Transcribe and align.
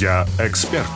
Я 0.00 0.26
эксперт. 0.38 0.86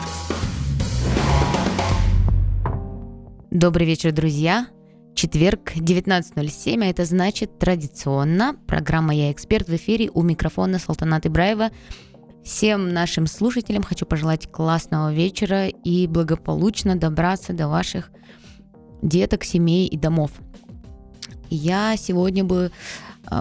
Добрый 3.51 3.85
вечер, 3.85 4.11
друзья. 4.11 4.67
Четверг, 5.13 5.73
19.07, 5.75 6.83
а 6.83 6.87
это 6.87 7.05
значит 7.05 7.59
традиционно. 7.59 8.55
Программа 8.65 9.13
«Я 9.13 9.31
эксперт» 9.31 9.67
в 9.67 9.75
эфире 9.75 10.09
у 10.11 10.23
микрофона 10.23 10.79
Салтанат 10.79 11.27
Ибраева. 11.27 11.69
Всем 12.43 12.91
нашим 12.91 13.27
слушателям 13.27 13.83
хочу 13.83 14.07
пожелать 14.07 14.51
классного 14.51 15.13
вечера 15.13 15.67
и 15.67 16.07
благополучно 16.07 16.95
добраться 16.95 17.53
до 17.53 17.67
ваших 17.67 18.09
деток, 19.03 19.43
семей 19.43 19.87
и 19.87 19.97
домов. 19.97 20.31
Я 21.49 21.95
сегодня 21.97 22.43
бы 22.43 22.71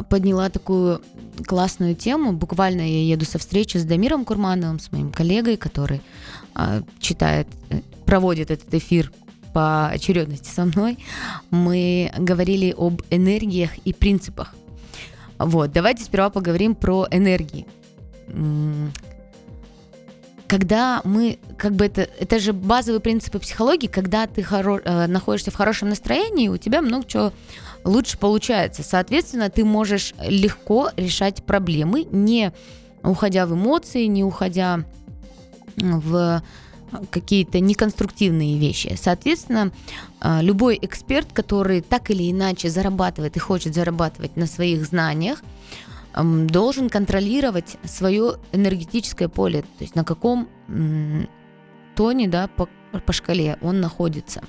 подняла 0.08 0.48
такую 0.48 1.00
классную 1.46 1.94
тему. 1.94 2.32
Буквально 2.32 2.80
я 2.80 3.02
еду 3.04 3.24
со 3.24 3.38
встречи 3.38 3.76
с 3.76 3.84
Дамиром 3.84 4.24
Курмановым, 4.24 4.78
с 4.78 4.90
моим 4.92 5.12
коллегой, 5.12 5.56
который 5.56 6.00
а, 6.54 6.82
читает, 6.98 7.46
э, 7.70 7.80
проводит 8.06 8.50
этот 8.50 8.72
эфир 8.74 9.12
по 9.52 9.88
очередности 9.88 10.48
со 10.48 10.66
мной, 10.66 10.98
мы 11.50 12.12
говорили 12.18 12.74
об 12.76 13.00
энергиях 13.10 13.78
и 13.78 13.92
принципах. 13.94 14.54
Вот, 15.38 15.72
давайте 15.72 16.04
сперва 16.04 16.30
поговорим 16.30 16.74
про 16.74 17.06
энергии. 17.10 17.66
Когда 20.48 21.00
мы, 21.04 21.38
как 21.56 21.72
бы 21.72 21.86
это, 21.86 22.02
это 22.20 22.38
же 22.38 22.52
базовые 22.52 23.00
принципы 23.00 23.38
психологии, 23.38 23.88
когда 23.88 24.26
ты 24.26 24.42
хоро, 24.42 24.80
э, 24.84 25.06
находишься 25.06 25.50
в 25.50 25.54
хорошем 25.54 25.88
настроении, 25.88 26.48
у 26.48 26.56
тебя 26.56 26.82
много 26.82 27.04
чего 27.06 27.32
лучше 27.84 28.18
получается. 28.18 28.82
Соответственно, 28.82 29.50
ты 29.50 29.64
можешь 29.64 30.14
легко 30.22 30.90
решать 30.96 31.42
проблемы, 31.44 32.06
не 32.10 32.52
уходя 33.02 33.46
в 33.46 33.54
эмоции, 33.54 34.04
не 34.06 34.24
уходя 34.24 34.84
в 35.76 36.42
какие-то 37.10 37.60
неконструктивные 37.60 38.58
вещи. 38.58 38.96
Соответственно, 39.00 39.72
а, 40.20 40.40
любой 40.40 40.78
эксперт, 40.80 41.32
который 41.32 41.80
так 41.80 42.10
или 42.10 42.30
иначе 42.30 42.70
зарабатывает 42.70 43.36
и 43.36 43.40
хочет 43.40 43.74
зарабатывать 43.74 44.36
на 44.36 44.46
своих 44.46 44.84
знаниях, 44.86 45.42
должен 46.16 46.88
контролировать 46.88 47.76
свое 47.84 48.36
энергетическое 48.52 49.28
поле, 49.28 49.62
то 49.62 49.80
есть 49.80 49.94
на 49.94 50.04
каком 50.04 50.48
тоне, 51.94 52.28
да, 52.28 52.48
по, 52.48 52.68
по 53.04 53.12
шкале 53.12 53.58
он 53.60 53.80
находится. 53.80 54.42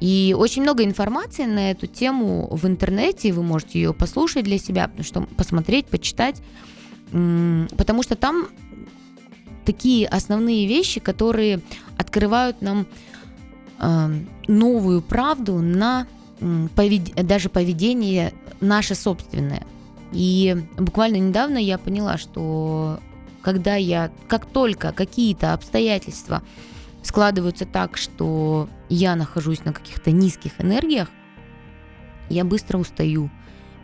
И 0.00 0.34
очень 0.38 0.62
много 0.62 0.84
информации 0.84 1.44
на 1.44 1.70
эту 1.70 1.86
тему 1.86 2.48
в 2.50 2.66
интернете, 2.66 3.32
вы 3.32 3.42
можете 3.42 3.80
ее 3.80 3.92
послушать 3.92 4.44
для 4.44 4.58
себя, 4.58 4.88
потому 4.88 5.04
что 5.04 5.22
посмотреть, 5.36 5.86
почитать, 5.86 6.42
потому 7.10 8.02
что 8.02 8.16
там 8.16 8.48
такие 9.64 10.06
основные 10.06 10.66
вещи, 10.66 11.00
которые 11.00 11.60
открывают 11.98 12.62
нам 12.62 12.86
новую 14.48 15.02
правду 15.02 15.60
на 15.60 16.06
повед... 16.74 17.14
даже 17.26 17.48
поведение 17.48 18.32
наше 18.60 18.94
собственное. 18.94 19.66
И 20.12 20.56
буквально 20.76 21.16
недавно 21.16 21.58
я 21.58 21.78
поняла, 21.78 22.18
что 22.18 23.00
когда 23.42 23.76
я, 23.76 24.10
как 24.28 24.46
только 24.46 24.92
какие-то 24.92 25.52
обстоятельства 25.52 26.42
складываются 27.02 27.64
так, 27.64 27.96
что 27.96 28.68
я 28.88 29.16
нахожусь 29.16 29.64
на 29.64 29.72
каких-то 29.72 30.10
низких 30.10 30.60
энергиях, 30.60 31.08
я 32.28 32.44
быстро 32.44 32.78
устаю, 32.78 33.30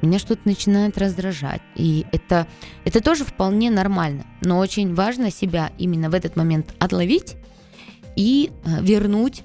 меня 0.02 0.18
что-то 0.18 0.42
начинает 0.44 0.98
раздражать. 0.98 1.62
И 1.74 2.06
это, 2.12 2.46
это 2.84 3.02
тоже 3.02 3.24
вполне 3.24 3.70
нормально. 3.70 4.26
Но 4.42 4.58
очень 4.58 4.94
важно 4.94 5.30
себя 5.30 5.70
именно 5.78 6.10
в 6.10 6.14
этот 6.14 6.36
момент 6.36 6.74
отловить 6.78 7.36
и 8.14 8.50
э, 8.64 8.82
вернуть 8.82 9.42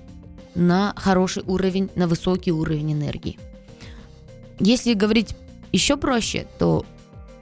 на 0.53 0.93
хороший 0.97 1.43
уровень, 1.43 1.89
на 1.95 2.07
высокий 2.07 2.51
уровень 2.51 2.93
энергии. 2.93 3.39
Если 4.59 4.93
говорить 4.93 5.35
еще 5.71 5.97
проще, 5.97 6.47
то 6.59 6.85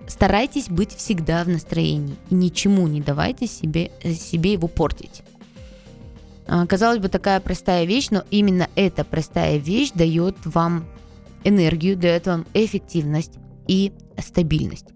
старайтесь 0.08 0.70
быть 0.70 0.94
всегда 0.94 1.44
в 1.44 1.50
настроении 1.50 2.16
и 2.30 2.36
ничему 2.36 2.88
не 2.88 3.02
давайте 3.02 3.48
себе, 3.48 3.92
э, 4.02 4.14
себе 4.14 4.54
его 4.54 4.68
портить. 4.68 5.24
А, 6.48 6.66
казалось 6.66 7.00
бы, 7.00 7.10
такая 7.10 7.40
простая 7.40 7.86
вещь, 7.86 8.08
но 8.10 8.24
именно 8.32 8.68
эта 8.76 9.04
простая 9.04 9.58
вещь 9.58 9.92
дает 9.94 10.36
вам 10.46 10.86
энергию, 11.44 11.96
дает 11.96 12.26
вам 12.26 12.46
эффективность 12.54 13.34
и 13.68 13.94
стабильность. 14.18 14.88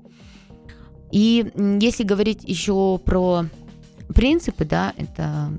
И 1.11 1.51
если 1.79 2.03
говорить 2.03 2.43
еще 2.43 2.99
про 3.05 3.45
принципы, 4.15 4.65
да, 4.65 4.93
это 4.97 5.51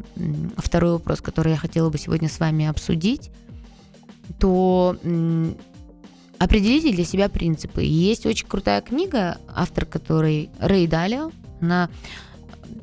второй 0.57 0.93
вопрос, 0.93 1.21
который 1.21 1.53
я 1.53 1.59
хотела 1.59 1.91
бы 1.91 1.99
сегодня 1.99 2.29
с 2.29 2.41
вами 2.41 2.67
обсудить, 2.67 3.31
то 4.41 4.97
определите 6.45 6.93
для 6.93 7.05
себя 7.05 7.29
принципы. 7.29 7.83
есть 7.83 8.27
очень 8.27 8.47
крутая 8.47 8.83
книга, 8.83 9.39
автор 9.49 9.87
которой 9.87 10.51
Рэй 10.59 10.87
Далио, 10.87 11.31
она 11.61 11.89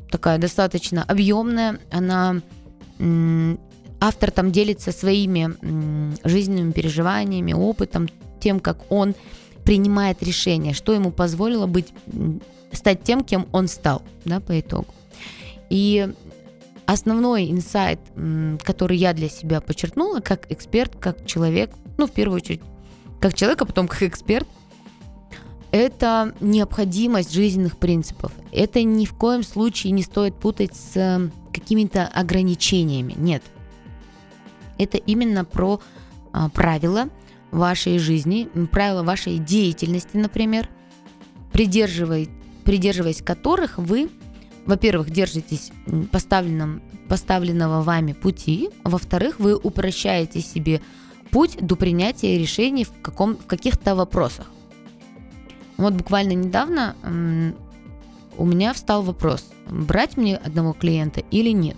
такая 0.10 0.40
достаточно 0.40 1.04
объемная, 1.04 1.80
она 1.92 2.42
автор 4.00 4.32
там 4.32 4.52
делится 4.52 4.92
своими 4.92 5.56
жизненными 6.28 6.72
переживаниями, 6.72 7.54
опытом, 7.54 8.10
тем, 8.40 8.60
как 8.60 8.92
он 8.92 9.14
принимает 9.64 10.24
решения, 10.24 10.74
что 10.74 10.94
ему 10.94 11.12
позволило 11.12 11.68
быть, 11.68 11.94
стать 12.72 13.04
тем, 13.04 13.24
кем 13.24 13.48
он 13.52 13.68
стал, 13.68 14.02
да, 14.26 14.40
по 14.40 14.60
итогу. 14.60 14.88
И 15.70 16.12
основной 16.88 17.52
инсайт, 17.52 18.00
который 18.64 18.98
я 18.98 19.14
для 19.14 19.30
себя 19.30 19.62
подчеркнула, 19.62 20.20
как 20.20 20.52
эксперт, 20.52 20.96
как 21.00 21.28
человек, 21.28 21.70
ну, 21.98 22.08
в 22.08 22.12
первую 22.12 22.38
очередь, 22.38 22.62
как 23.22 23.36
человек, 23.36 23.62
а 23.62 23.66
потом 23.66 23.88
как 23.88 24.04
эксперт, 24.04 24.48
это 25.72 26.36
необходимость 26.42 27.32
жизненных 27.32 27.78
принципов. 27.78 28.34
Это 28.52 28.84
ни 28.84 29.06
в 29.06 29.14
коем 29.14 29.44
случае 29.44 29.92
не 29.92 30.04
стоит 30.04 30.36
путать 30.36 30.76
с 30.76 31.32
какими-то 31.54 32.08
ограничениями. 32.08 33.14
Нет, 33.16 33.44
это 34.78 34.98
именно 34.98 35.46
про 35.46 35.80
а, 36.34 36.50
правила 36.50 37.10
вашей 37.52 38.00
жизни, 38.00 38.50
правила 38.72 39.04
вашей 39.04 39.38
деятельности, 39.38 40.18
например, 40.18 40.68
придерживаясь, 41.54 42.30
придерживаясь 42.66 43.22
которых 43.22 43.78
вы, 43.78 44.10
во-первых, 44.66 45.12
держитесь 45.12 45.72
поставленного 47.08 47.82
вами 47.84 48.14
пути, 48.14 48.70
во-вторых, 48.84 49.40
вы 49.40 49.56
упрощаете 49.56 50.42
себе 50.42 50.82
путь 51.32 51.58
до 51.60 51.76
принятия 51.76 52.38
решений 52.38 52.84
в, 52.84 53.02
каком, 53.02 53.36
в 53.36 53.46
каких-то 53.46 53.96
вопросах. 53.96 54.48
Вот 55.78 55.94
буквально 55.94 56.34
недавно 56.34 56.96
у 58.38 58.46
меня 58.46 58.74
встал 58.74 59.02
вопрос, 59.02 59.52
брать 59.70 60.18
мне 60.18 60.38
одного 60.38 60.74
клиента 60.74 61.22
или 61.32 61.50
нет. 61.50 61.78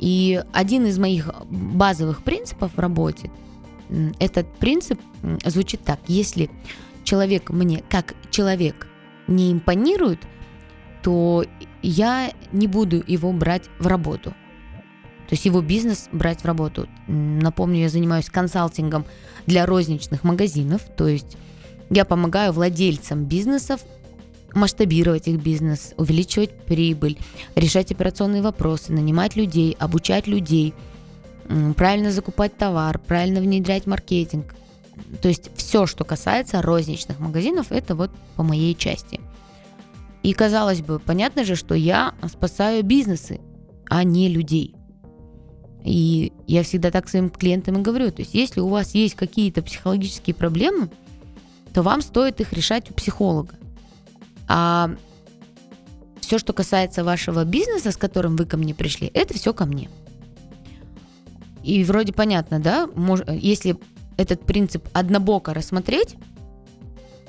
И 0.00 0.42
один 0.52 0.86
из 0.86 0.98
моих 0.98 1.30
базовых 1.48 2.22
принципов 2.22 2.72
в 2.74 2.78
работе, 2.78 3.30
этот 4.18 4.52
принцип 4.56 5.00
звучит 5.44 5.82
так. 5.82 6.00
Если 6.08 6.50
человек 7.04 7.50
мне 7.50 7.82
как 7.88 8.14
человек 8.30 8.88
не 9.28 9.52
импонирует, 9.52 10.20
то 11.02 11.44
я 11.82 12.32
не 12.52 12.66
буду 12.66 13.02
его 13.06 13.32
брать 13.32 13.70
в 13.78 13.86
работу. 13.86 14.34
То 15.34 15.36
есть 15.36 15.46
его 15.46 15.62
бизнес 15.62 16.08
брать 16.12 16.42
в 16.42 16.44
работу. 16.44 16.86
Напомню, 17.08 17.80
я 17.80 17.88
занимаюсь 17.88 18.30
консалтингом 18.30 19.04
для 19.46 19.66
розничных 19.66 20.22
магазинов, 20.22 20.82
то 20.96 21.08
есть 21.08 21.36
я 21.90 22.04
помогаю 22.04 22.52
владельцам 22.52 23.24
бизнесов 23.24 23.80
масштабировать 24.52 25.26
их 25.26 25.42
бизнес, 25.42 25.92
увеличивать 25.96 26.56
прибыль, 26.66 27.18
решать 27.56 27.90
операционные 27.90 28.42
вопросы, 28.42 28.92
нанимать 28.92 29.34
людей, 29.34 29.76
обучать 29.80 30.28
людей, 30.28 30.72
правильно 31.76 32.12
закупать 32.12 32.56
товар, 32.56 33.00
правильно 33.00 33.40
внедрять 33.40 33.88
маркетинг. 33.88 34.54
То 35.20 35.26
есть 35.26 35.50
все, 35.56 35.86
что 35.86 36.04
касается 36.04 36.62
розничных 36.62 37.18
магазинов, 37.18 37.72
это 37.72 37.96
вот 37.96 38.12
по 38.36 38.44
моей 38.44 38.76
части. 38.76 39.18
И 40.22 40.32
казалось 40.32 40.80
бы, 40.80 41.00
понятно 41.00 41.42
же, 41.42 41.56
что 41.56 41.74
я 41.74 42.14
спасаю 42.30 42.84
бизнесы, 42.84 43.40
а 43.90 44.04
не 44.04 44.28
людей. 44.28 44.76
И 45.84 46.32
я 46.46 46.62
всегда 46.62 46.90
так 46.90 47.08
своим 47.08 47.28
клиентам 47.28 47.78
и 47.78 47.82
говорю, 47.82 48.10
то 48.10 48.22
есть 48.22 48.34
если 48.34 48.60
у 48.60 48.68
вас 48.68 48.94
есть 48.94 49.14
какие-то 49.14 49.62
психологические 49.62 50.34
проблемы, 50.34 50.90
то 51.74 51.82
вам 51.82 52.00
стоит 52.00 52.40
их 52.40 52.52
решать 52.54 52.90
у 52.90 52.94
психолога. 52.94 53.54
А 54.48 54.90
все, 56.20 56.38
что 56.38 56.54
касается 56.54 57.04
вашего 57.04 57.44
бизнеса, 57.44 57.90
с 57.90 57.98
которым 57.98 58.36
вы 58.36 58.46
ко 58.46 58.56
мне 58.56 58.74
пришли, 58.74 59.10
это 59.12 59.34
все 59.34 59.52
ко 59.52 59.66
мне. 59.66 59.90
И 61.62 61.84
вроде 61.84 62.14
понятно, 62.14 62.60
да, 62.60 62.88
если 63.28 63.76
этот 64.16 64.44
принцип 64.46 64.88
однобоко 64.94 65.52
рассмотреть, 65.52 66.16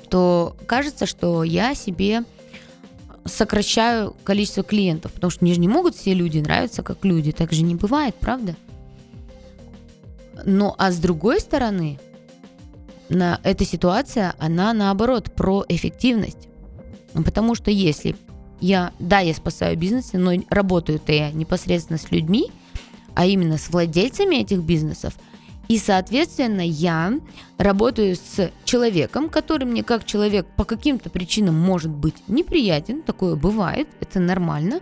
то 0.08 0.56
кажется, 0.66 1.04
что 1.04 1.42
я 1.42 1.74
себе 1.74 2.24
сокращаю 3.26 4.16
количество 4.24 4.62
клиентов, 4.62 5.12
потому 5.12 5.30
что 5.30 5.44
мне 5.44 5.54
же 5.54 5.60
не 5.60 5.68
могут 5.68 5.94
все 5.94 6.14
люди 6.14 6.38
нравиться 6.38 6.82
как 6.82 7.04
люди, 7.04 7.32
так 7.32 7.52
же 7.52 7.62
не 7.62 7.74
бывает, 7.74 8.14
правда? 8.16 8.56
Ну, 10.44 10.74
а 10.78 10.92
с 10.92 10.98
другой 10.98 11.40
стороны, 11.40 11.98
на, 13.08 13.40
эта 13.42 13.64
ситуация, 13.64 14.34
она 14.38 14.72
наоборот 14.72 15.32
про 15.32 15.64
эффективность. 15.68 16.48
Потому 17.12 17.54
что 17.54 17.70
если 17.70 18.16
я, 18.60 18.92
да, 18.98 19.20
я 19.20 19.34
спасаю 19.34 19.76
бизнесы, 19.78 20.18
но 20.18 20.32
работаю-то 20.50 21.12
я 21.12 21.30
непосредственно 21.30 21.98
с 21.98 22.10
людьми, 22.10 22.50
а 23.14 23.26
именно 23.26 23.58
с 23.58 23.70
владельцами 23.70 24.36
этих 24.36 24.60
бизнесов, 24.62 25.14
и, 25.68 25.78
соответственно, 25.78 26.60
я 26.60 27.18
работаю 27.58 28.16
с 28.16 28.50
человеком, 28.64 29.28
который 29.28 29.64
мне 29.64 29.82
как 29.82 30.04
человек 30.04 30.46
по 30.56 30.64
каким-то 30.64 31.10
причинам 31.10 31.54
может 31.54 31.90
быть 31.90 32.14
неприятен, 32.28 33.02
такое 33.02 33.34
бывает, 33.34 33.88
это 34.00 34.20
нормально. 34.20 34.80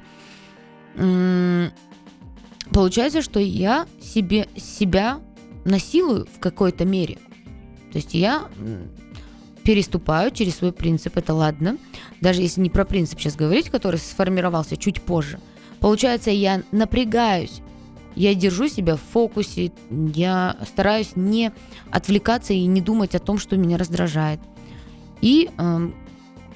Получается, 2.70 3.22
что 3.22 3.40
я 3.40 3.86
себе, 4.00 4.48
себя 4.56 5.20
насилую 5.64 6.26
в 6.26 6.38
какой-то 6.38 6.84
мере. 6.84 7.18
То 7.92 7.98
есть 7.98 8.14
я 8.14 8.48
переступаю 9.62 10.30
через 10.30 10.56
свой 10.56 10.72
принцип, 10.72 11.16
это 11.16 11.32
ладно. 11.32 11.78
Даже 12.20 12.42
если 12.42 12.60
не 12.60 12.68
про 12.68 12.84
принцип 12.84 13.18
сейчас 13.18 13.36
говорить, 13.36 13.70
который 13.70 13.96
сформировался 13.96 14.76
чуть 14.76 15.00
позже. 15.00 15.40
Получается, 15.80 16.30
я 16.30 16.62
напрягаюсь, 16.70 17.60
я 18.14 18.34
держу 18.34 18.68
себя 18.68 18.96
в 18.96 19.00
фокусе, 19.00 19.72
я 19.90 20.56
стараюсь 20.66 21.16
не 21.16 21.52
отвлекаться 21.90 22.52
и 22.52 22.64
не 22.66 22.80
думать 22.80 23.14
о 23.14 23.18
том, 23.18 23.38
что 23.38 23.56
меня 23.56 23.76
раздражает. 23.78 24.40
И 25.20 25.50
э, 25.56 25.90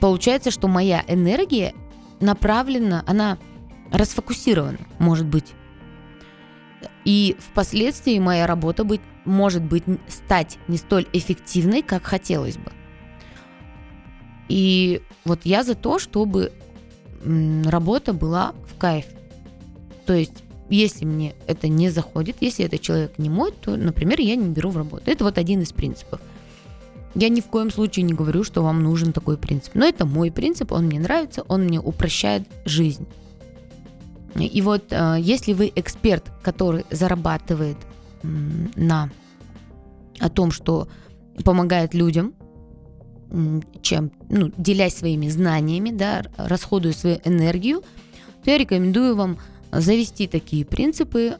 получается, 0.01 0.51
что 0.51 0.69
моя 0.69 1.05
энергия 1.09 1.75
направлена, 2.21 3.05
она 3.07 3.39
расфокусирована, 3.91 4.79
может 4.99 5.27
быть. 5.27 5.55
И 7.05 7.37
впоследствии 7.39 8.19
моя 8.19 8.47
работа 8.47 8.85
быть, 8.85 9.01
может 9.25 9.63
быть 9.63 9.85
стать 10.09 10.59
не 10.69 10.77
столь 10.77 11.07
эффективной, 11.13 11.83
как 11.83 12.05
хотелось 12.05 12.57
бы. 12.57 12.73
И 14.49 15.03
вот 15.25 15.41
я 15.45 15.63
за 15.63 15.75
то, 15.75 15.99
чтобы 15.99 16.53
работа 17.65 18.13
была 18.13 18.53
в 18.67 18.79
кайф. 18.79 19.07
То 20.07 20.15
есть, 20.15 20.45
если 20.71 21.05
мне 21.05 21.35
это 21.47 21.69
не 21.69 21.91
заходит, 21.91 22.37
если 22.41 22.65
этот 22.65 22.81
человек 22.81 23.13
не 23.19 23.31
мой, 23.31 23.53
то, 23.53 23.77
например, 23.77 24.21
я 24.21 24.37
не 24.37 24.49
беру 24.49 24.71
в 24.71 24.77
работу. 24.77 25.05
Это 25.07 25.25
вот 25.25 25.39
один 25.39 25.63
из 25.63 25.73
принципов. 25.73 26.21
Я 27.15 27.31
ни 27.31 27.41
в 27.41 27.47
коем 27.47 27.71
случае 27.71 28.05
не 28.05 28.13
говорю, 28.13 28.45
что 28.45 28.63
вам 28.63 28.83
нужен 28.83 29.13
такой 29.13 29.39
принцип. 29.39 29.75
Но 29.75 29.87
это 29.87 30.05
мой 30.05 30.31
принцип, 30.31 30.73
он 30.73 30.87
мне 30.87 31.01
нравится, 31.01 31.43
он 31.49 31.65
мне 31.65 31.81
упрощает 31.81 32.43
жизнь. 32.65 33.07
И 34.35 34.61
вот 34.63 34.85
э, 34.91 35.17
если 35.19 35.53
вы 35.53 35.73
эксперт, 35.75 36.25
который 36.43 36.85
зарабатывает 36.91 37.77
на 38.23 39.11
о 40.21 40.29
том, 40.29 40.51
что 40.51 40.89
помогает 41.45 41.95
людям, 41.95 42.35
чем, 43.83 44.11
ну, 44.29 44.51
делясь 44.57 44.97
своими 44.97 45.29
знаниями, 45.29 45.91
да, 45.91 46.25
расходуя 46.37 46.93
свою 46.93 47.19
энергию, 47.25 47.83
то 48.43 48.51
я 48.51 48.59
рекомендую 48.59 49.17
вам 49.17 49.39
завести 49.73 50.27
такие 50.27 50.65
принципы, 50.65 51.37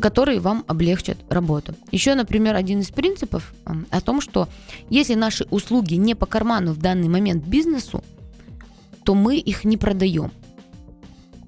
которые 0.00 0.40
вам 0.40 0.64
облегчат 0.66 1.18
работу. 1.28 1.74
Еще, 1.90 2.14
например, 2.14 2.54
один 2.54 2.80
из 2.80 2.90
принципов 2.90 3.52
о 3.90 4.00
том, 4.00 4.20
что 4.20 4.48
если 4.90 5.14
наши 5.14 5.44
услуги 5.50 5.94
не 5.94 6.14
по 6.14 6.26
карману 6.26 6.72
в 6.72 6.78
данный 6.78 7.08
момент 7.08 7.44
бизнесу, 7.44 8.02
то 9.04 9.14
мы 9.14 9.38
их 9.38 9.64
не 9.64 9.76
продаем. 9.76 10.30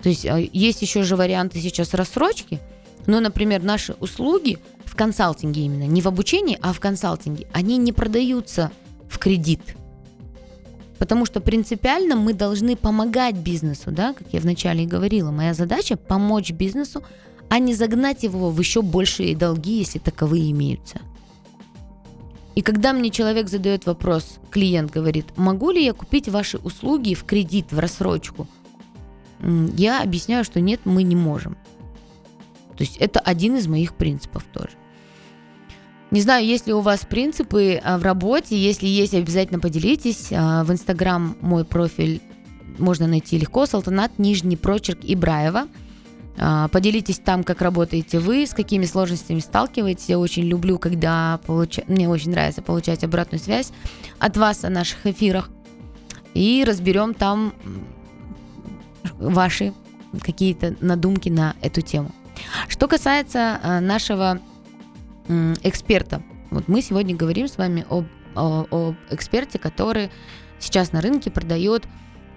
То 0.02 0.08
есть 0.08 0.26
а, 0.26 0.38
есть 0.38 0.82
еще 0.82 1.02
же 1.02 1.16
варианты 1.16 1.60
сейчас 1.60 1.94
рассрочки, 1.94 2.58
но, 3.06 3.20
например, 3.20 3.62
наши 3.62 3.94
услуги 4.00 4.58
в 4.84 4.96
консалтинге 4.96 5.62
именно, 5.62 5.84
не 5.84 6.02
в 6.02 6.08
обучении, 6.08 6.58
а 6.60 6.72
в 6.72 6.80
консалтинге, 6.80 7.46
они 7.52 7.76
не 7.76 7.92
продаются 7.92 8.72
в 9.08 9.18
кредит. 9.18 9.60
Потому 11.00 11.24
что 11.24 11.40
принципиально 11.40 12.14
мы 12.14 12.34
должны 12.34 12.76
помогать 12.76 13.34
бизнесу, 13.34 13.90
да, 13.90 14.12
как 14.12 14.26
я 14.32 14.40
вначале 14.40 14.84
и 14.84 14.86
говорила. 14.86 15.30
Моя 15.30 15.54
задача 15.54 15.96
помочь 15.96 16.52
бизнесу, 16.52 17.02
а 17.48 17.58
не 17.58 17.74
загнать 17.74 18.22
его 18.22 18.50
в 18.50 18.58
еще 18.60 18.82
большие 18.82 19.34
долги, 19.34 19.78
если 19.78 19.98
таковые 19.98 20.50
имеются. 20.50 21.00
И 22.54 22.60
когда 22.60 22.92
мне 22.92 23.08
человек 23.08 23.48
задает 23.48 23.86
вопрос, 23.86 24.38
клиент 24.50 24.90
говорит, 24.90 25.26
могу 25.36 25.70
ли 25.70 25.82
я 25.82 25.94
купить 25.94 26.28
ваши 26.28 26.58
услуги 26.58 27.14
в 27.14 27.24
кредит, 27.24 27.72
в 27.72 27.78
рассрочку? 27.78 28.46
Я 29.76 30.02
объясняю, 30.02 30.44
что 30.44 30.60
нет, 30.60 30.80
мы 30.84 31.02
не 31.02 31.16
можем. 31.16 31.54
То 32.76 32.84
есть 32.84 32.98
это 32.98 33.20
один 33.20 33.56
из 33.56 33.66
моих 33.66 33.94
принципов 33.94 34.44
тоже. 34.52 34.76
Не 36.10 36.20
знаю, 36.22 36.44
есть 36.44 36.66
ли 36.66 36.72
у 36.72 36.80
вас 36.80 37.04
принципы 37.04 37.80
а, 37.82 37.96
в 37.96 38.02
работе. 38.02 38.56
Если 38.56 38.86
есть, 38.86 39.14
обязательно 39.14 39.60
поделитесь. 39.60 40.28
А, 40.32 40.64
в 40.64 40.72
Инстаграм 40.72 41.36
мой 41.40 41.64
профиль 41.64 42.20
можно 42.78 43.06
найти 43.06 43.38
легко. 43.38 43.64
Салтанат, 43.66 44.18
нижний 44.18 44.56
прочерк 44.56 44.98
Ибраева. 45.02 45.68
А, 46.36 46.66
поделитесь 46.68 47.18
там, 47.18 47.44
как 47.44 47.62
работаете 47.62 48.18
вы, 48.18 48.44
с 48.44 48.54
какими 48.54 48.86
сложностями 48.86 49.38
сталкиваетесь. 49.38 50.08
Я 50.08 50.18
очень 50.18 50.42
люблю, 50.42 50.78
когда 50.78 51.38
получа... 51.46 51.82
мне 51.86 52.08
очень 52.08 52.32
нравится 52.32 52.60
получать 52.60 53.04
обратную 53.04 53.40
связь 53.40 53.70
от 54.18 54.36
вас 54.36 54.64
о 54.64 54.70
наших 54.70 55.06
эфирах. 55.06 55.48
И 56.34 56.64
разберем 56.66 57.14
там 57.14 57.52
ваши 59.18 59.72
какие-то 60.22 60.74
надумки 60.80 61.28
на 61.28 61.54
эту 61.62 61.82
тему. 61.82 62.10
Что 62.68 62.88
касается 62.88 63.60
нашего 63.80 64.40
эксперта. 65.62 66.22
Вот 66.50 66.68
мы 66.68 66.82
сегодня 66.82 67.14
говорим 67.14 67.48
с 67.48 67.56
вами 67.56 67.86
об, 67.88 68.06
о, 68.34 68.66
об 68.70 68.94
эксперте, 69.10 69.58
который 69.58 70.10
сейчас 70.58 70.92
на 70.92 71.00
рынке 71.00 71.30
продает 71.30 71.84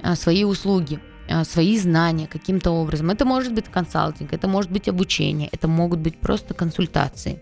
а, 0.01 0.15
свои 0.15 0.43
услуги, 0.43 0.99
а, 1.29 1.43
свои 1.43 1.77
знания 1.77 2.27
каким-то 2.27 2.71
образом. 2.71 3.09
Это 3.09 3.25
может 3.25 3.53
быть 3.53 3.65
консалтинг, 3.65 4.33
это 4.33 4.47
может 4.47 4.71
быть 4.71 4.87
обучение, 4.87 5.49
это 5.51 5.67
могут 5.67 5.99
быть 5.99 6.17
просто 6.17 6.53
консультации. 6.53 7.39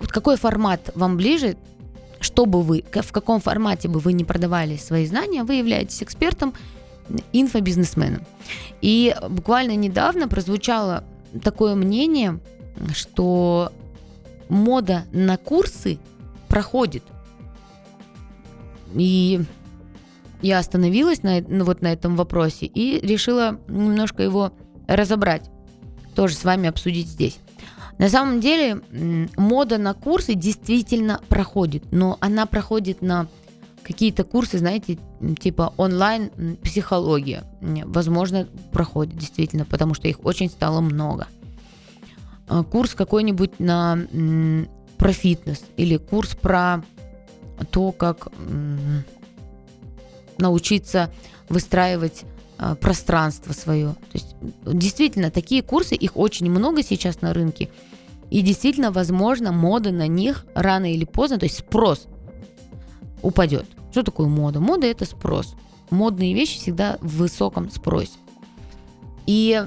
Вот 0.00 0.08
какой 0.08 0.36
формат 0.36 0.90
вам 0.94 1.16
ближе, 1.16 1.56
чтобы 2.20 2.62
вы, 2.62 2.84
в 2.92 3.12
каком 3.12 3.40
формате 3.40 3.88
бы 3.88 4.00
вы 4.00 4.12
не 4.12 4.24
продавали 4.24 4.76
свои 4.76 5.06
знания, 5.06 5.44
вы 5.44 5.54
являетесь 5.54 6.02
экспертом, 6.02 6.54
инфобизнесменом. 7.32 8.24
И 8.80 9.14
буквально 9.28 9.76
недавно 9.76 10.28
прозвучало 10.28 11.04
такое 11.42 11.74
мнение, 11.74 12.40
что 12.94 13.72
мода 14.48 15.04
на 15.12 15.36
курсы 15.36 15.98
проходит. 16.48 17.04
И 18.94 19.40
я 20.42 20.58
остановилась 20.58 21.22
на, 21.22 21.40
ну, 21.40 21.64
вот 21.64 21.80
на 21.80 21.92
этом 21.92 22.16
вопросе 22.16 22.66
и 22.66 23.04
решила 23.06 23.60
немножко 23.68 24.22
его 24.22 24.52
разобрать. 24.88 25.50
Тоже 26.14 26.34
с 26.34 26.44
вами 26.44 26.68
обсудить 26.68 27.06
здесь. 27.06 27.38
На 27.98 28.08
самом 28.08 28.40
деле 28.40 28.80
мода 29.36 29.78
на 29.78 29.94
курсы 29.94 30.34
действительно 30.34 31.20
проходит, 31.28 31.92
но 31.92 32.16
она 32.20 32.46
проходит 32.46 33.02
на 33.02 33.28
какие-то 33.82 34.24
курсы, 34.24 34.58
знаете, 34.58 34.98
типа 35.38 35.74
онлайн 35.76 36.30
психология. 36.62 37.44
Возможно, 37.60 38.46
проходит 38.72 39.16
действительно, 39.16 39.64
потому 39.64 39.94
что 39.94 40.08
их 40.08 40.24
очень 40.24 40.48
стало 40.48 40.80
много– 40.80 41.28
курс 42.70 42.94
какой-нибудь 42.94 43.60
на 43.60 43.98
про 44.98 45.12
фитнес 45.12 45.62
или 45.76 45.96
курс 45.96 46.34
про 46.34 46.82
то, 47.70 47.92
как 47.92 48.28
научиться 50.38 51.10
выстраивать 51.48 52.24
а, 52.58 52.74
пространство 52.74 53.52
свое. 53.52 53.88
То 53.88 54.14
есть 54.14 54.36
действительно 54.66 55.30
такие 55.30 55.62
курсы, 55.62 55.94
их 55.94 56.16
очень 56.16 56.50
много 56.50 56.82
сейчас 56.82 57.22
на 57.22 57.32
рынке. 57.32 57.70
И 58.30 58.42
действительно, 58.42 58.92
возможно, 58.92 59.50
мода 59.50 59.90
на 59.90 60.06
них 60.06 60.46
рано 60.54 60.92
или 60.92 61.04
поздно, 61.04 61.38
то 61.38 61.44
есть 61.44 61.58
спрос 61.58 62.06
упадет. 63.22 63.66
Что 63.90 64.02
такое 64.02 64.28
мода? 64.28 64.60
Мода 64.60 64.86
это 64.86 65.04
спрос. 65.04 65.54
Модные 65.90 66.34
вещи 66.34 66.58
всегда 66.58 66.98
в 67.00 67.16
высоком 67.16 67.70
спросе. 67.70 68.12
И 69.26 69.64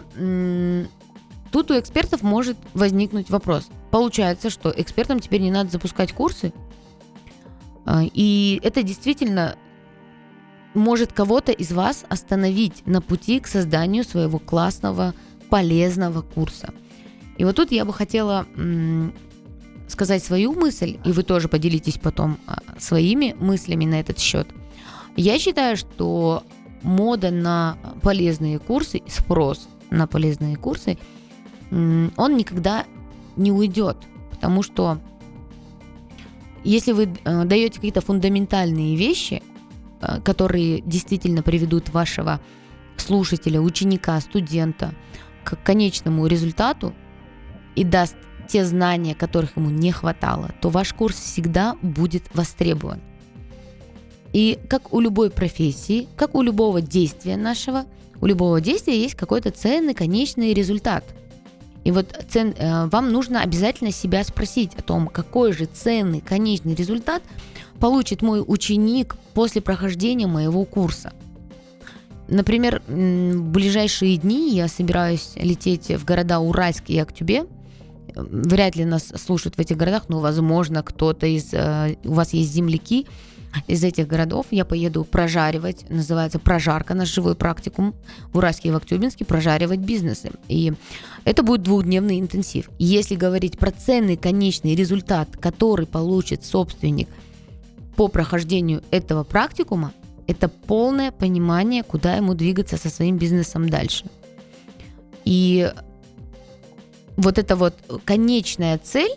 Тут 1.54 1.70
у 1.70 1.80
экспертов 1.80 2.24
может 2.24 2.58
возникнуть 2.74 3.30
вопрос. 3.30 3.70
Получается, 3.92 4.50
что 4.50 4.74
экспертам 4.76 5.20
теперь 5.20 5.40
не 5.40 5.52
надо 5.52 5.70
запускать 5.70 6.12
курсы, 6.12 6.52
а, 7.86 8.02
и 8.04 8.60
это 8.64 8.82
действительно 8.82 9.56
может 10.74 11.14
кого-то 11.14 11.52
из 11.52 11.72
вас 11.72 12.06
остановить 12.10 12.82
на 12.88 13.02
пути 13.02 13.40
к 13.40 13.46
созданию 13.46 14.04
своего 14.04 14.40
классного, 14.40 15.14
полезного 15.52 16.24
курса. 16.24 16.74
И 17.38 17.46
вот 17.46 17.56
тут 17.56 17.72
я 17.72 17.86
бы 17.86 17.94
хотела 17.94 18.48
сказать 19.88 20.24
свою 20.24 20.54
мысль, 20.54 20.98
и 21.06 21.12
вы 21.12 21.22
тоже 21.22 21.50
поделитесь 21.50 22.00
потом 22.00 22.40
а, 22.48 22.62
своими 22.80 23.36
мыслями 23.40 23.86
на 23.86 24.00
этот 24.00 24.18
счет. 24.18 24.48
Я 25.16 25.38
считаю, 25.38 25.78
что 25.78 26.42
мода 26.82 27.30
на 27.30 27.78
полезные 28.02 28.58
курсы, 28.58 29.04
спрос 29.08 29.68
на 29.92 30.08
полезные 30.08 30.56
курсы, 30.56 30.98
он 32.18 32.38
никогда 32.38 32.86
не 33.36 33.51
уйдет, 33.51 33.98
потому 34.32 34.62
что 34.62 35.00
если 36.63 36.92
вы 36.92 37.10
э, 37.24 37.44
даете 37.46 37.75
какие-то 37.75 38.01
фундаментальные 38.01 38.96
вещи, 38.96 39.42
э, 40.01 40.22
которые 40.22 40.82
действительно 40.82 41.42
приведут 41.42 41.89
вашего 41.89 42.39
слушателя, 42.98 43.60
ученика, 43.60 44.20
студента 44.22 44.94
к 45.44 45.56
конечному 45.56 46.27
результату 46.27 46.94
и 47.75 47.84
даст 47.84 48.15
те 48.48 48.65
знания, 48.65 49.15
которых 49.15 49.58
ему 49.58 49.70
не 49.70 49.92
хватало, 49.92 50.51
то 50.62 50.70
ваш 50.70 50.94
курс 50.94 51.18
всегда 51.18 51.75
будет 51.82 52.24
востребован. 52.34 53.01
И 54.32 54.60
как 54.70 54.94
у 54.94 55.00
любой 55.00 55.30
профессии, 55.30 56.08
как 56.18 56.36
у 56.36 56.42
любого 56.42 56.82
действия 56.82 57.38
нашего, 57.38 57.86
у 58.22 58.25
любого 58.25 58.62
действия 58.62 59.00
есть 59.00 59.15
какой-то 59.15 59.51
ценный 59.51 59.94
конечный 59.94 60.53
результат. 60.53 61.03
И 61.84 61.92
вот 61.92 62.16
цен, 62.30 62.54
э, 62.58 62.88
вам 62.88 63.12
нужно 63.12 63.42
обязательно 63.42 63.92
себя 63.92 64.24
спросить 64.24 64.72
о 64.75 64.82
том, 64.82 65.08
какой 65.08 65.54
же 65.54 65.66
ценный 65.66 66.22
конечный 66.22 66.75
результат 66.75 67.22
получит 67.80 68.22
мой 68.22 68.44
ученик 68.46 69.16
после 69.34 69.62
прохождения 69.62 70.28
моего 70.28 70.63
курса. 70.66 71.13
Например, 72.30 72.82
в 72.88 73.52
ближайшие 73.52 74.16
дни 74.18 74.56
я 74.56 74.70
собираюсь 74.70 75.32
лететь 75.36 75.90
в 75.90 76.06
города 76.06 76.40
Уральск 76.40 76.90
и 76.90 76.98
Актюбе– 76.98 77.46
вряд 78.16 78.75
ли 78.75 78.86
нас 78.86 79.12
слушают 79.16 79.56
в 79.56 79.60
этих 79.60 79.78
городах, 79.78 80.06
но, 80.08 80.20
возможно, 80.20 80.84
кто-то 80.84 81.25
из... 81.25 81.54
Э, 81.54 81.96
у 82.04 82.13
вас 82.13 82.34
есть 82.34 82.52
земляки 82.52 83.08
из 83.68 83.84
этих 83.84 84.08
городов. 84.08 84.48
Я 84.52 84.66
поеду 84.66 85.04
прожаривать, 85.04 85.90
называется 85.90 86.40
прожарка, 86.40 86.94
наш 86.94 87.10
живой 87.10 87.36
практикум 87.36 87.94
в 88.32 88.38
Уральске 88.38 88.70
и 88.70 88.72
в 88.72 88.75
Актюбинске, 88.75 89.25
прожаривать 89.25 89.80
бизнесы. 89.80 90.32
И 90.48 90.74
это 91.25 91.44
будет 91.44 91.63
двухдневный 91.63 92.20
интенсив. 92.20 92.70
Если 92.80 93.15
говорить 93.15 93.58
про 93.58 93.72
ценный 93.72 94.18
конечный 94.18 94.75
результат, 94.75 95.30
который 95.38 95.86
получит 95.86 96.44
собственник 96.44 97.08
по 97.96 98.08
прохождению 98.08 98.84
этого 98.92 99.24
практикума, 99.24 99.94
это 100.27 100.50
полное 100.50 101.12
понимание, 101.12 101.84
куда 101.84 102.15
ему 102.15 102.34
двигаться 102.34 102.77
со 102.77 102.89
своим 102.89 103.18
бизнесом 103.18 103.70
дальше. 103.70 104.06
И 105.25 105.72
вот 107.15 107.38
эта 107.38 107.56
вот 107.56 107.75
конечная 108.06 108.77
цель, 108.77 109.12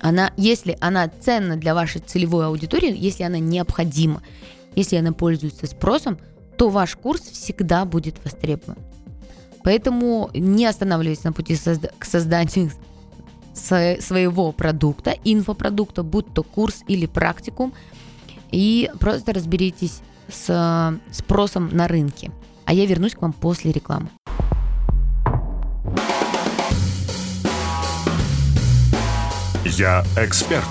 она, 0.00 0.32
если 0.36 0.76
она 0.80 1.08
ценна 1.08 1.56
для 1.56 1.74
вашей 1.74 2.00
целевой 2.00 2.46
аудитории, 2.46 2.94
если 2.96 3.22
она 3.22 3.38
необходима, 3.38 4.22
если 4.74 4.96
она 4.96 5.12
пользуется 5.12 5.66
спросом, 5.66 6.18
то 6.56 6.68
ваш 6.68 6.96
курс 6.96 7.22
всегда 7.22 7.84
будет 7.84 8.16
востребован. 8.24 8.76
Поэтому 9.64 10.30
не 10.34 10.66
останавливайтесь 10.66 11.24
на 11.24 11.32
пути 11.32 11.54
созда- 11.54 11.92
к 11.98 12.04
созданию 12.04 12.70
своего 13.54 14.52
продукта, 14.52 15.14
инфопродукта, 15.24 16.02
будь 16.02 16.32
то 16.32 16.42
курс 16.42 16.82
или 16.88 17.06
практикум, 17.06 17.72
и 18.50 18.90
просто 18.98 19.32
разберитесь 19.32 20.00
с 20.28 20.98
спросом 21.10 21.68
на 21.72 21.86
рынке. 21.86 22.30
А 22.64 22.72
я 22.72 22.86
вернусь 22.86 23.14
к 23.14 23.22
вам 23.22 23.32
после 23.32 23.72
рекламы. 23.72 24.08
Я 29.64 30.04
эксперт. 30.16 30.64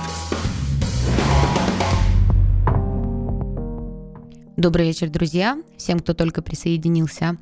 Добрый 4.58 4.86
вечер, 4.86 5.10
друзья. 5.10 5.58
Всем, 5.78 6.00
кто 6.00 6.14
только 6.14 6.42
присоединился, 6.42 7.38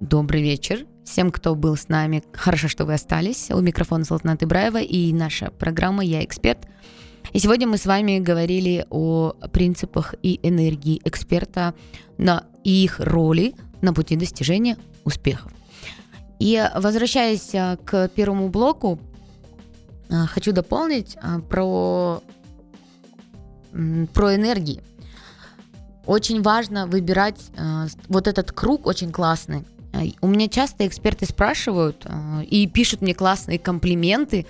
добрый 0.00 0.42
вечер. 0.42 0.86
Всем, 1.04 1.30
кто 1.30 1.54
был 1.54 1.76
с 1.76 1.88
нами, 1.88 2.22
хорошо, 2.32 2.68
что 2.68 2.84
вы 2.84 2.94
остались. 2.94 3.50
У 3.50 3.60
микрофона 3.60 4.04
Салтана 4.04 4.36
Ибраева 4.40 4.80
и 4.80 5.12
наша 5.12 5.50
программа 5.50 6.04
«Я 6.04 6.24
эксперт». 6.24 6.66
И 7.32 7.38
сегодня 7.38 7.66
мы 7.66 7.78
с 7.78 7.86
вами 7.86 8.18
говорили 8.18 8.86
о 8.90 9.32
принципах 9.52 10.14
и 10.22 10.38
энергии 10.42 11.00
эксперта 11.04 11.74
на 12.16 12.44
их 12.64 13.00
роли 13.00 13.54
на 13.82 13.92
пути 13.92 14.16
достижения 14.16 14.76
успехов. 15.04 15.52
И 16.38 16.62
возвращаясь 16.76 17.54
а, 17.54 17.76
к 17.76 18.08
первому 18.08 18.48
блоку, 18.48 18.98
а, 20.08 20.26
хочу 20.26 20.52
дополнить 20.52 21.16
а, 21.20 21.40
про, 21.40 22.22
про 24.14 24.34
энергии. 24.34 24.82
Очень 26.06 26.40
важно 26.40 26.86
выбирать 26.86 27.50
вот 28.08 28.28
этот 28.28 28.52
круг 28.52 28.86
очень 28.86 29.12
классный. 29.12 29.66
У 30.20 30.26
меня 30.26 30.48
часто 30.48 30.86
эксперты 30.86 31.26
спрашивают 31.26 32.06
и 32.48 32.66
пишут 32.66 33.00
мне 33.00 33.14
классные 33.14 33.58
комплименты 33.58 34.46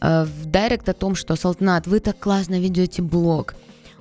в 0.00 0.44
директ 0.44 0.88
о 0.88 0.94
том, 0.94 1.14
что 1.14 1.36
Салтнат, 1.36 1.86
вы 1.86 2.00
так 2.00 2.18
классно 2.18 2.60
ведете 2.60 3.02
блог, 3.02 3.54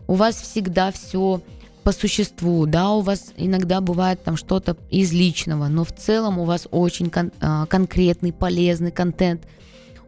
у 0.08 0.14
вас 0.14 0.36
всегда 0.40 0.92
все 0.92 1.42
по 1.84 1.92
существу, 1.92 2.66
да, 2.66 2.92
у 2.92 3.02
вас 3.02 3.34
иногда 3.38 3.82
бывает 3.82 4.24
там 4.24 4.38
что-то 4.38 4.78
из 4.90 5.12
личного, 5.12 5.68
но 5.68 5.84
в 5.84 5.92
целом 5.92 6.38
у 6.38 6.46
вас 6.46 6.68
очень 6.70 7.10
кон- 7.10 7.32
конкретный, 7.68 8.32
полезный 8.32 8.92
контент– 8.92 9.42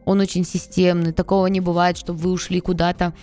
он 0.09 0.19
очень 0.21 0.43
системный. 0.43 1.13
Такого 1.13 1.45
не 1.45 1.59
бывает, 1.59 1.95
чтобы 1.95 2.19
вы 2.19 2.31
ушли 2.31 2.59
куда-то, 2.61 3.13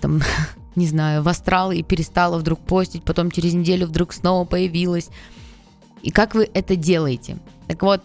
там, 0.00 0.22
не 0.76 0.86
знаю, 0.86 1.24
в 1.24 1.28
астрал 1.28 1.72
и 1.72 1.82
перестала 1.82 2.38
вдруг 2.38 2.60
постить, 2.60 3.02
потом 3.02 3.32
через 3.32 3.54
неделю 3.54 3.88
вдруг 3.88 4.12
снова 4.12 4.44
появилась. 4.44 5.08
И 6.06 6.10
как 6.12 6.36
вы 6.36 6.48
это 6.54 6.76
делаете? 6.76 7.36
Так 7.66 7.82
вот, 7.82 8.00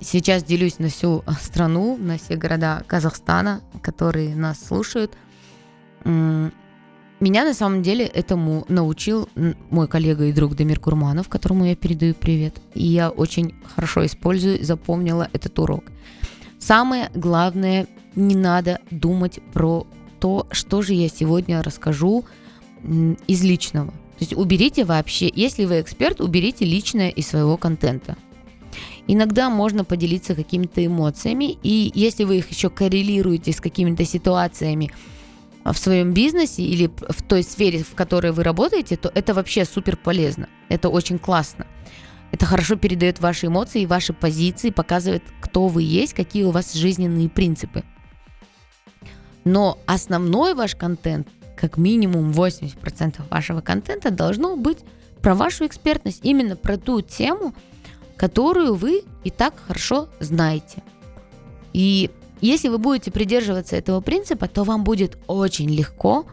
сейчас 0.00 0.42
делюсь 0.42 0.78
на 0.78 0.88
всю 0.88 1.22
страну, 1.38 1.98
на 1.98 2.16
все 2.16 2.34
города 2.36 2.82
Казахстана, 2.86 3.60
которые 3.82 4.34
нас 4.34 4.58
слушают. 4.64 5.12
Меня 6.02 6.52
на 7.20 7.52
самом 7.52 7.82
деле 7.82 8.06
этому 8.06 8.64
научил 8.68 9.28
мой 9.68 9.86
коллега 9.86 10.24
и 10.24 10.32
друг 10.32 10.56
Дамир 10.56 10.80
Курманов, 10.80 11.28
которому 11.28 11.66
я 11.66 11.76
передаю 11.76 12.14
привет. 12.14 12.54
И 12.72 12.86
я 12.86 13.10
очень 13.10 13.54
хорошо 13.74 14.06
использую, 14.06 14.64
запомнила 14.64 15.28
этот 15.34 15.58
урок. 15.58 15.84
Самое 16.58 17.10
главное, 17.14 17.86
не 18.14 18.34
надо 18.34 18.80
думать 18.90 19.40
про 19.52 19.86
то, 20.20 20.46
что 20.52 20.80
же 20.80 20.94
я 20.94 21.10
сегодня 21.10 21.62
расскажу 21.62 22.24
из 23.26 23.42
личного. 23.42 23.92
То 24.18 24.22
есть 24.22 24.34
уберите 24.34 24.84
вообще, 24.84 25.30
если 25.34 25.66
вы 25.66 25.80
эксперт, 25.80 26.20
уберите 26.20 26.64
личное 26.64 27.10
из 27.10 27.28
своего 27.28 27.56
контента. 27.56 28.16
Иногда 29.06 29.50
можно 29.50 29.84
поделиться 29.84 30.34
какими-то 30.34 30.84
эмоциями, 30.84 31.58
и 31.62 31.92
если 31.94 32.24
вы 32.24 32.38
их 32.38 32.50
еще 32.50 32.70
коррелируете 32.70 33.52
с 33.52 33.60
какими-то 33.60 34.04
ситуациями 34.04 34.90
в 35.64 35.74
своем 35.74 36.12
бизнесе 36.12 36.62
или 36.62 36.86
в 36.86 37.22
той 37.22 37.42
сфере, 37.42 37.82
в 37.82 37.94
которой 37.94 38.32
вы 38.32 38.42
работаете, 38.42 38.96
то 38.96 39.10
это 39.14 39.34
вообще 39.34 39.64
супер 39.64 39.96
полезно. 39.96 40.48
Это 40.68 40.88
очень 40.88 41.18
классно. 41.18 41.66
Это 42.32 42.46
хорошо 42.46 42.76
передает 42.76 43.20
ваши 43.20 43.46
эмоции, 43.46 43.84
ваши 43.84 44.12
позиции, 44.12 44.70
показывает, 44.70 45.22
кто 45.40 45.68
вы 45.68 45.82
есть, 45.82 46.14
какие 46.14 46.44
у 46.44 46.50
вас 46.50 46.72
жизненные 46.72 47.28
принципы. 47.28 47.84
Но 49.44 49.78
основной 49.86 50.54
ваш 50.54 50.74
контент, 50.74 51.28
как 51.56 51.76
минимум 51.76 52.30
80% 52.30 53.22
вашего 53.30 53.60
контента 53.60 54.10
должно 54.10 54.56
быть 54.56 54.78
про 55.22 55.34
вашу 55.34 55.66
экспертность, 55.66 56.20
именно 56.22 56.54
про 56.54 56.76
ту 56.76 57.00
тему, 57.00 57.54
которую 58.16 58.74
вы 58.74 59.02
и 59.24 59.30
так 59.30 59.54
хорошо 59.66 60.08
знаете. 60.20 60.82
И 61.72 62.10
если 62.40 62.68
вы 62.68 62.78
будете 62.78 63.10
придерживаться 63.10 63.76
этого 63.76 64.00
принципа, 64.00 64.46
то 64.46 64.64
вам 64.64 64.84
будет 64.84 65.18
очень 65.26 65.70
легко 65.70 66.26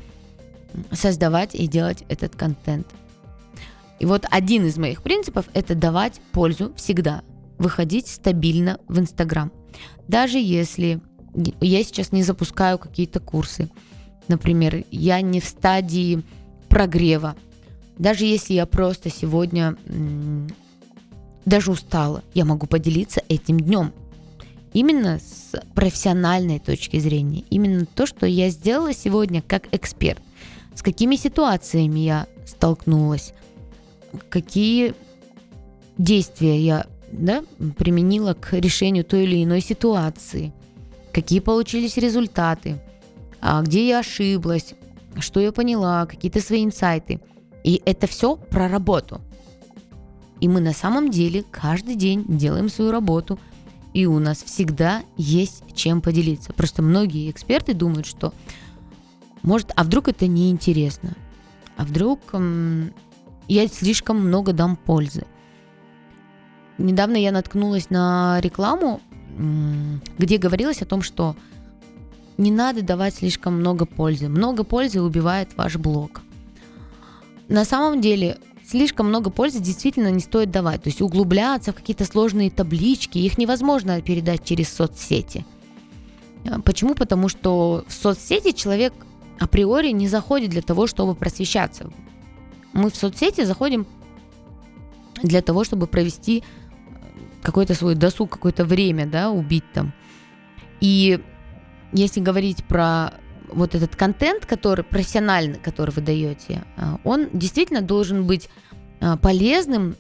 создавать 0.91 1.55
и 1.55 1.67
делать 1.67 2.03
этот 2.09 2.35
контент. 2.35 2.87
И 3.99 4.05
вот 4.05 4.25
один 4.29 4.65
из 4.65 4.77
моих 4.77 5.01
принципов– 5.01 5.45
это 5.53 5.75
давать 5.75 6.19
пользу 6.31 6.73
всегда, 6.75 7.21
выходить 7.57 8.07
стабильно 8.07 8.79
в 8.87 8.99
Инстаграм. 8.99 9.51
Даже 10.07 10.39
если 10.39 10.99
я 11.61 11.83
сейчас 11.83 12.11
не 12.11 12.23
запускаю 12.23 12.77
какие-то 12.77 13.19
курсы, 13.19 13.69
например, 14.27 14.85
я 14.91 15.21
не 15.21 15.39
в 15.39 15.45
стадии 15.45 16.23
прогрева, 16.69 17.35
даже 17.97 18.25
если 18.25 18.53
я 18.53 18.65
просто 18.65 19.09
сегодня 19.09 19.77
даже 21.45 21.71
устала, 21.71 22.23
я 22.33 22.45
могу 22.45 22.67
поделиться 22.67 23.21
этим 23.29 23.59
днем. 23.59 23.93
Именно 24.73 25.19
с 25.19 25.59
профессиональной 25.75 26.59
точки 26.59 26.97
зрения. 26.97 27.43
Именно 27.51 27.85
то, 27.85 28.07
что 28.07 28.25
я 28.25 28.49
сделала 28.49 28.93
сегодня 28.93 29.43
как 29.43 29.67
эксперт. 29.71 30.21
С 30.73 30.81
какими 30.81 31.15
ситуациями 31.15 31.99
я 31.99 32.27
столкнулась, 32.47 33.33
какие 34.29 34.95
действия 35.97 36.59
я 36.59 36.87
да, 37.11 37.43
применила 37.77 38.33
к 38.33 38.53
решению 38.53 39.05
той 39.05 39.25
или 39.25 39.43
иной 39.43 39.61
ситуации, 39.61 40.51
какие 41.11 41.39
получились 41.39 41.97
результаты, 41.97 42.81
где 43.63 43.88
я 43.88 44.00
ошиблась, 44.00 44.73
что 45.19 45.39
я 45.39 45.51
поняла, 45.51 46.05
какие-то 46.05 46.39
свои 46.39 46.63
инсайты. 46.63 47.19
И 47.63 47.81
это 47.85 48.07
все 48.07 48.35
про 48.35 48.67
работу. 48.67 49.21
И 50.39 50.47
мы 50.47 50.59
на 50.59 50.73
самом 50.73 51.09
деле 51.12 51.43
каждый 51.51 51.95
день 51.95 52.25
делаем 52.27 52.69
свою 52.69 52.91
работу, 52.91 53.39
и 53.93 54.05
у 54.05 54.19
нас 54.19 54.43
всегда 54.43 55.03
есть 55.17 55.63
чем 55.73 56.01
поделиться. 56.01 56.51
Просто 56.53 56.81
многие 56.81 57.29
эксперты 57.29 57.73
думают, 57.73 58.05
что 58.05 58.33
может, 59.41 59.71
а 59.75 59.83
вдруг 59.83 60.07
это 60.07 60.27
неинтересно, 60.27 61.15
а 61.77 61.85
вдруг 61.85 62.19
м, 62.33 62.93
я 63.47 63.67
слишком 63.67 64.25
много 64.25 64.53
дам 64.53 64.75
пользы. 64.75 65.25
Недавно 66.77 67.17
я 67.17 67.31
наткнулась 67.31 67.89
на 67.89 68.39
рекламу, 68.41 69.01
где 70.17 70.38
говорилось 70.38 70.81
о 70.81 70.85
том, 70.85 71.01
что 71.01 71.35
не 72.37 72.51
надо 72.51 72.81
давать 72.81 73.15
слишком 73.15 73.55
много 73.55 73.85
пользы. 73.85 74.29
Много 74.29 74.63
пользы 74.63 75.01
убивает 75.01 75.49
ваш 75.55 75.77
блог. 75.77 76.21
На 77.47 77.65
самом 77.65 78.01
деле 78.01 78.37
слишком 78.65 79.07
много 79.07 79.29
пользы 79.29 79.59
действительно 79.59 80.09
не 80.09 80.21
стоит 80.21 80.51
давать. 80.51 80.83
То 80.83 80.89
есть 80.89 81.01
углубляться 81.01 81.71
в 81.71 81.75
какие-то 81.75 82.05
сложные 82.05 82.49
таблички, 82.49 83.17
их 83.17 83.37
невозможно 83.37 84.01
передать 84.01 84.43
через 84.43 84.69
соцсети. 84.69 85.45
А, 86.49 86.61
почему? 86.61 86.95
Потому 86.95 87.29
что 87.29 87.85
в 87.87 87.93
соцсети 87.93 88.51
человек 88.51 88.93
априори 89.39 89.89
не 89.89 90.07
заходит 90.07 90.49
для 90.49 90.61
того, 90.61 90.87
чтобы 90.87 91.15
просвещаться. 91.15 91.91
Мы 92.73 92.89
в 92.89 92.95
соцсети 92.95 93.43
заходим 93.43 93.85
для 95.21 95.41
того, 95.41 95.63
чтобы 95.63 95.87
провести 95.87 96.43
какой-то 97.41 97.75
свой 97.75 97.95
досуг, 97.95 98.31
какое-то 98.31 98.65
время, 98.65 99.05
да, 99.05 99.29
убить 99.29 99.65
там. 99.73 99.93
И 100.79 101.19
если 101.93 102.19
говорить 102.19 102.63
про 102.63 103.13
вот 103.47 103.75
этот 103.75 103.95
контент, 103.95 104.45
который 104.45 104.83
профессиональный, 104.83 105.59
который 105.59 105.91
вы 105.91 106.01
даете, 106.01 106.63
а, 106.75 107.00
он 107.03 107.29
действительно 107.33 107.81
должен 107.81 108.25
быть 108.25 108.50
а, 109.00 109.17
полезным, 109.17 109.95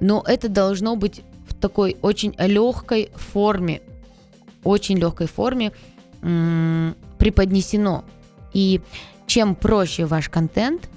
но 0.00 0.24
это 0.26 0.48
должно 0.48 0.96
быть 0.96 1.22
в 1.48 1.54
такой 1.54 1.96
очень 2.02 2.34
легкой 2.38 3.10
форме, 3.14 3.82
очень 4.64 4.98
легкой 4.98 5.26
форме 5.28 5.72
преподнесено. 7.18 8.04
И 8.54 8.80
чем 9.26 9.54
проще 9.54 10.06
ваш 10.06 10.30
контент 10.30 10.88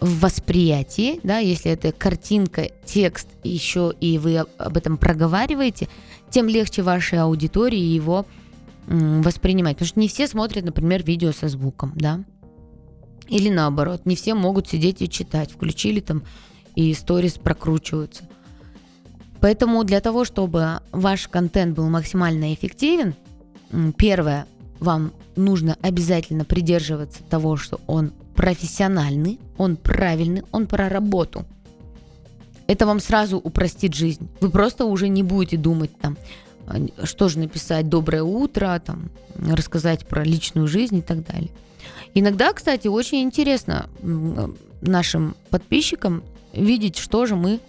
в 0.00 0.20
восприятии, 0.20 1.18
да, 1.22 1.38
если 1.38 1.72
это 1.72 1.92
картинка, 1.92 2.70
текст, 2.84 3.28
еще 3.42 3.92
и 4.00 4.18
вы 4.18 4.38
об 4.38 4.76
этом 4.76 4.96
проговариваете, 4.96 5.88
тем 6.30 6.48
легче 6.48 6.82
вашей 6.82 7.18
аудитории 7.18 7.78
его 7.78 8.26
воспринимать. 8.86 9.76
Потому 9.76 9.88
что 9.88 10.00
не 10.00 10.08
все 10.08 10.26
смотрят, 10.26 10.64
например, 10.64 11.02
видео 11.02 11.32
со 11.32 11.48
звуком, 11.48 11.92
да. 11.94 12.24
Или 13.28 13.48
наоборот, 13.48 14.02
не 14.04 14.16
все 14.16 14.34
могут 14.34 14.68
сидеть 14.68 15.00
и 15.02 15.08
читать. 15.08 15.50
Включили 15.50 16.00
там 16.00 16.22
и 16.74 16.92
сторис 16.94 17.34
прокручиваются. 17.34 18.24
Поэтому 19.40 19.84
для 19.84 20.00
того, 20.00 20.24
чтобы 20.24 20.80
ваш 20.92 21.28
контент 21.28 21.76
был 21.76 21.88
максимально 21.88 22.54
эффективен, 22.54 23.14
первое, 23.96 24.46
вам 24.80 25.12
нужно 25.36 25.76
обязательно 25.82 26.44
придерживаться 26.44 27.22
того, 27.22 27.56
что 27.56 27.80
он 27.86 28.12
профессиональный, 28.34 29.38
он 29.58 29.76
правильный, 29.76 30.42
он 30.50 30.66
про 30.66 30.88
работу. 30.88 31.44
Это 32.66 32.86
вам 32.86 33.00
сразу 33.00 33.36
упростит 33.36 33.94
жизнь. 33.94 34.28
Вы 34.40 34.50
просто 34.50 34.86
уже 34.86 35.08
не 35.08 35.22
будете 35.22 35.56
думать 35.56 35.90
там, 35.98 36.16
что 37.02 37.28
же 37.28 37.38
написать 37.38 37.88
«доброе 37.88 38.22
утро», 38.22 38.80
там, 38.84 39.10
рассказать 39.36 40.06
про 40.06 40.24
личную 40.24 40.66
жизнь 40.66 40.96
и 40.96 41.02
так 41.02 41.26
далее. 41.26 41.50
Иногда, 42.14 42.52
кстати, 42.52 42.88
очень 42.88 43.22
интересно 43.22 43.88
нашим 44.80 45.36
подписчикам 45.50 46.22
видеть, 46.52 46.96
что 46.96 47.26
же 47.26 47.36
мы 47.36 47.60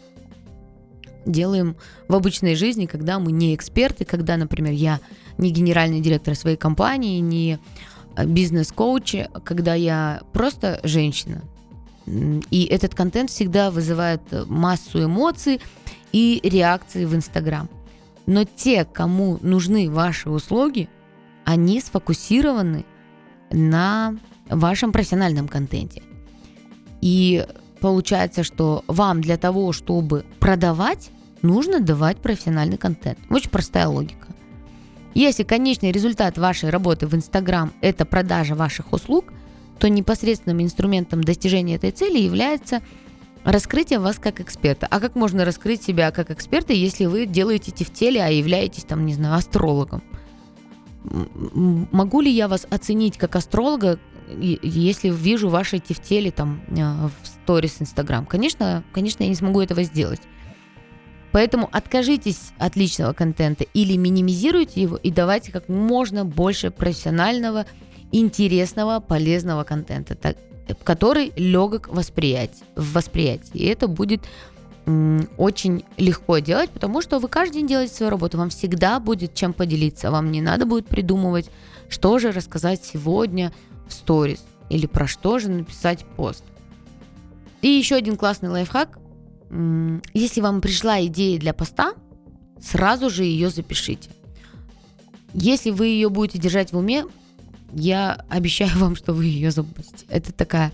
делаем 1.26 1.76
в 2.08 2.16
обычной 2.16 2.56
жизни, 2.56 2.86
когда 2.86 3.20
мы 3.20 3.32
не 3.32 3.56
эксперты, 3.56 4.06
когда, 4.06 4.38
например, 4.38 4.74
я 4.74 5.00
не 5.38 5.52
генеральный 5.52 6.00
директор 6.00 6.36
своей 6.36 6.58
компании, 6.58 7.20
не 7.20 7.60
бизнес-коуч, 8.24 9.16
когда 9.44 9.74
я 9.74 10.22
просто 10.32 10.80
женщина. 10.84 11.42
И 12.06 12.68
этот 12.70 12.94
контент 12.94 13.32
всегда 13.32 13.72
вызывает 13.72 14.22
массу 14.48 15.04
эмоций 15.04 15.60
и 16.12 16.40
реакций 16.44 17.06
в 17.06 17.16
Инстаграм. 17.16 17.68
Но 18.28 18.44
те, 18.44 18.86
кому 18.86 19.38
нужны 19.42 19.90
ваши 19.90 20.30
услуги, 20.30 20.90
они 21.44 21.80
сфокусированы 21.80 22.86
на 23.52 24.16
вашем 24.50 24.92
профессиональном 24.92 25.48
контенте. 25.48 26.02
И 27.02 27.46
получается, 27.82 28.44
что 28.44 28.84
вам 28.88 29.22
для 29.22 29.38
того, 29.38 29.72
чтобы 29.72 30.26
продавать, 30.40 31.12
нужно 31.42 31.80
давать 31.80 32.18
профессиональный 32.18 32.78
контент. 32.78 33.20
Очень 33.30 33.52
простая 33.52 33.88
логика. 33.88 34.28
Если 35.14 35.44
конечный 35.44 35.92
результат 35.92 36.38
вашей 36.38 36.70
работы 36.70 37.08
в 37.08 37.16
Инстаграм– 37.16 37.72
это 37.82 38.06
продажа 38.06 38.56
ваших 38.56 38.92
услуг, 38.92 39.32
то 39.80 39.88
непосредственным 39.88 40.62
инструментом 40.62 41.24
достижения 41.24 41.76
этой 41.76 41.92
цели 41.92 42.18
является 42.20 42.82
раскрытие 43.46 44.00
вас 44.00 44.18
как 44.18 44.42
эксперта. 44.42 44.88
А 44.90 45.00
как 45.00 45.16
можно 45.16 45.46
раскрыть 45.46 45.84
себя 45.84 46.12
как 46.12 46.32
эксперта, 46.32 46.74
если 46.74 47.06
вы 47.06 47.26
делаете 47.26 47.72
теле, 47.92 48.22
а 48.24 48.28
являетесь 48.28 48.84
там, 48.84 49.06
не 49.06 49.14
знаю, 49.14 49.36
астрологом? 49.36 50.04
Могу 51.04 52.22
ли 52.22 52.32
я 52.32 52.48
вас 52.48 52.66
оценить 52.70 53.18
как 53.18 53.36
астролога, 53.36 54.00
если 54.28 55.10
вижу 55.10 55.50
ваши 55.50 55.80
теле 55.80 56.32
там 56.32 56.62
э, 56.70 57.08
в 57.22 57.28
сторис 57.28 57.80
Инстаграм? 57.80 58.26
Конечно, 58.26 58.84
конечно, 58.92 59.22
я 59.22 59.30
не 59.30 59.36
смогу 59.36 59.62
этого 59.62 59.84
сделать. 59.84 60.22
Поэтому 61.32 61.70
откажитесь 61.72 62.54
от 62.58 62.76
личного 62.76 63.14
контента 63.14 63.66
или 63.74 63.98
минимизируйте 63.98 64.82
его 64.82 64.96
и 64.96 65.12
давайте 65.12 65.52
как 65.52 65.70
можно 65.70 66.26
больше 66.26 66.72
профессионального, 66.72 67.66
интересного, 68.12 69.00
полезного 69.00 69.64
контента. 69.64 70.16
Так, 70.16 70.38
который 70.84 71.32
легок 71.36 71.88
восприять, 71.88 72.64
в 72.76 72.94
восприятии. 72.94 73.58
И 73.58 73.66
это 73.66 73.88
будет 73.88 74.22
очень 74.86 75.84
легко 75.98 76.38
делать, 76.38 76.70
потому 76.70 77.02
что 77.02 77.18
вы 77.20 77.28
каждый 77.28 77.56
день 77.56 77.68
делаете 77.68 77.96
свою 77.96 78.12
работу, 78.12 78.38
вам 78.38 78.50
всегда 78.50 79.00
будет 79.00 79.34
чем 79.34 79.52
поделиться, 79.52 80.12
вам 80.12 80.32
не 80.32 80.42
надо 80.42 80.68
будет 80.68 80.88
придумывать, 80.88 81.50
что 81.90 82.20
же 82.20 82.32
рассказать 82.32 82.84
сегодня 82.84 83.52
в 83.88 83.94
сторис 83.94 84.46
или 84.70 84.86
про 84.86 85.08
что 85.08 85.40
же 85.40 85.50
написать 85.50 86.06
пост. 86.16 86.44
И 87.62 87.68
еще 87.68 87.96
один 87.96 88.16
классный 88.16 88.50
лайфхак. 88.50 89.00
Если 90.14 90.42
вам 90.42 90.62
пришла 90.62 91.04
идея 91.06 91.40
для 91.40 91.54
поста, 91.54 91.94
сразу 92.62 93.10
же 93.10 93.24
ее 93.24 93.50
запишите. 93.50 94.12
Если 95.34 95.72
вы 95.72 95.88
ее 95.88 96.10
будете 96.10 96.38
держать 96.38 96.72
в 96.72 96.78
уме, 96.78 97.06
я 97.74 98.26
обещаю 98.30 98.72
вам, 98.78 98.96
что 98.96 99.14
вы 99.14 99.26
ее 99.26 99.52
забудете. 99.52 100.06
Это 100.10 100.32
такая 100.32 100.72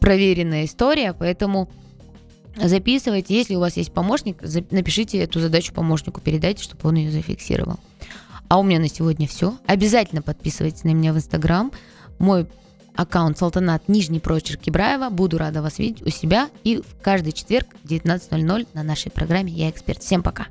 проверенная 0.00 0.64
история, 0.64 1.12
поэтому 1.12 1.68
записывайте. 2.56 3.34
Если 3.34 3.54
у 3.54 3.60
вас 3.60 3.76
есть 3.76 3.92
помощник, 3.92 4.42
напишите 4.70 5.18
эту 5.18 5.40
задачу 5.40 5.72
помощнику, 5.72 6.20
передайте, 6.20 6.62
чтобы 6.62 6.88
он 6.88 6.96
ее 6.96 7.10
зафиксировал. 7.10 7.78
А 8.48 8.58
у 8.58 8.62
меня 8.62 8.78
на 8.78 8.88
сегодня 8.88 9.26
все. 9.26 9.56
Обязательно 9.66 10.22
подписывайтесь 10.22 10.84
на 10.84 10.90
меня 10.90 11.12
в 11.12 11.16
Инстаграм. 11.16 11.72
Мой 12.18 12.46
аккаунт 12.94 13.38
Салтанат 13.38 13.88
Нижний 13.88 14.20
прочерк 14.20 14.60
Кибраева. 14.60 15.10
Буду 15.10 15.38
рада 15.38 15.62
вас 15.62 15.78
видеть 15.78 16.02
у 16.02 16.10
себя 16.10 16.48
и 16.64 16.78
в 16.78 17.02
каждый 17.02 17.32
четверг 17.32 17.68
в 17.82 17.88
19.00 17.88 18.68
на 18.72 18.82
нашей 18.82 19.10
программе 19.10 19.52
«Я 19.52 19.70
эксперт». 19.70 20.02
Всем 20.02 20.22
пока! 20.22 20.46